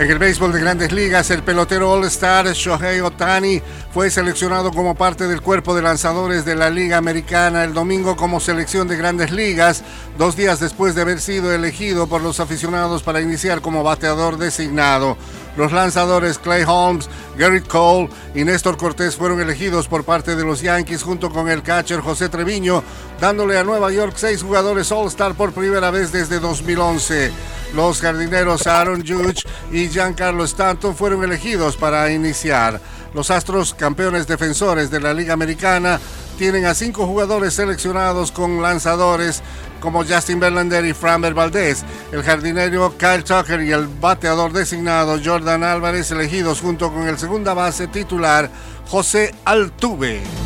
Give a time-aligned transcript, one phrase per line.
[0.00, 3.60] En el béisbol de grandes ligas, el pelotero All-Star Shohei Otani
[3.92, 8.40] fue seleccionado como parte del cuerpo de lanzadores de la Liga Americana el domingo como
[8.40, 9.84] selección de grandes ligas,
[10.16, 15.18] dos días después de haber sido elegido por los aficionados para iniciar como bateador designado.
[15.58, 20.62] Los lanzadores Clay Holmes, Garrett Cole y Néstor Cortés fueron elegidos por parte de los
[20.62, 22.82] Yankees junto con el catcher José Treviño,
[23.20, 27.59] dándole a Nueva York seis jugadores All-Star por primera vez desde 2011.
[27.74, 32.80] Los jardineros Aaron Judge y Giancarlo Stanton fueron elegidos para iniciar.
[33.14, 36.00] Los Astros, campeones defensores de la Liga Americana,
[36.38, 39.42] tienen a cinco jugadores seleccionados con lanzadores
[39.80, 45.64] como Justin Verlander y Framber Valdez, el jardinero Kyle Tucker y el bateador designado Jordan
[45.64, 48.50] Álvarez elegidos junto con el segunda base titular
[48.88, 50.39] José Altuve.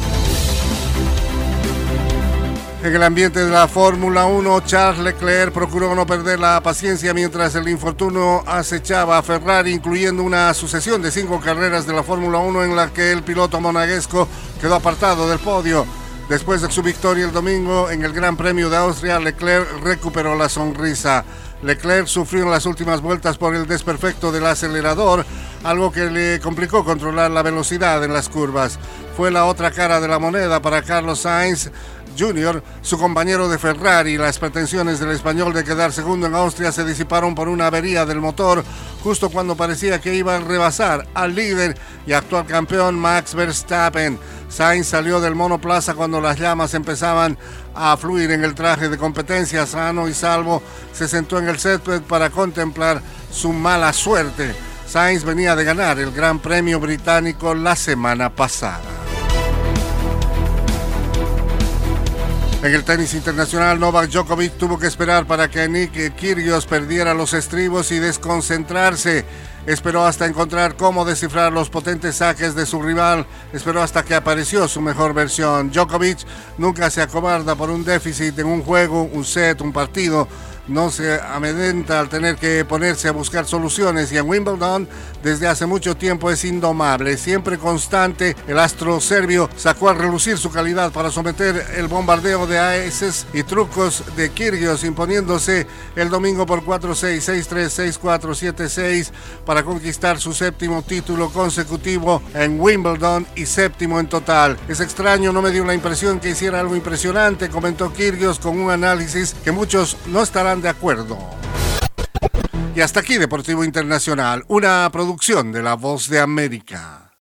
[2.84, 7.54] En el ambiente de la Fórmula 1, Charles Leclerc procuró no perder la paciencia mientras
[7.54, 12.62] el infortunio acechaba a Ferrari, incluyendo una sucesión de cinco carreras de la Fórmula 1
[12.62, 14.28] en la que el piloto monaguesco
[14.60, 15.86] quedó apartado del podio.
[16.28, 20.50] Después de su victoria el domingo en el Gran Premio de Austria, Leclerc recuperó la
[20.50, 21.24] sonrisa.
[21.62, 25.24] Leclerc sufrió en las últimas vueltas por el desperfecto del acelerador,
[25.64, 28.78] algo que le complicó controlar la velocidad en las curvas.
[29.16, 31.70] Fue la otra cara de la moneda para Carlos Sainz,
[32.16, 36.84] Jr., su compañero de Ferrari, las pretensiones del español de quedar segundo en Austria se
[36.84, 38.62] disiparon por una avería del motor
[39.02, 41.76] justo cuando parecía que iba a rebasar al líder
[42.06, 44.18] y actual campeón Max Verstappen.
[44.48, 47.36] Sainz salió del monoplaza cuando las llamas empezaban
[47.74, 52.02] a fluir en el traje de competencia, sano y salvo, se sentó en el césped
[52.02, 53.00] para contemplar
[53.32, 54.54] su mala suerte.
[54.86, 58.82] Sainz venía de ganar el Gran Premio Británico la semana pasada.
[62.64, 67.34] En el tenis internacional, Novak Djokovic tuvo que esperar para que Nick Kyrgios perdiera los
[67.34, 69.26] estribos y desconcentrarse.
[69.66, 73.26] Esperó hasta encontrar cómo descifrar los potentes saques de su rival.
[73.52, 75.70] Esperó hasta que apareció su mejor versión.
[75.70, 76.20] Djokovic
[76.56, 80.26] nunca se acobarda por un déficit en un juego, un set, un partido
[80.68, 84.88] no se amedenta al tener que ponerse a buscar soluciones y en Wimbledon
[85.22, 88.36] desde hace mucho tiempo es indomable, siempre constante.
[88.46, 93.42] El astro serbio sacó a relucir su calidad para someter el bombardeo de aeses y
[93.42, 95.66] trucos de Kirgios, imponiéndose
[95.96, 99.10] el domingo por 4-6, 6-3, 6-4, 7-6
[99.46, 104.58] para conquistar su séptimo título consecutivo en Wimbledon y séptimo en total.
[104.68, 108.70] Es extraño, no me dio la impresión que hiciera algo impresionante, comentó Kirgios con un
[108.70, 111.18] análisis que muchos no estarán de acuerdo.
[112.74, 117.03] Y hasta aquí Deportivo Internacional, una producción de La Voz de América.